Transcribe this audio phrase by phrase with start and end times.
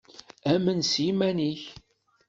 [0.53, 1.61] Amen s yiman-nnek.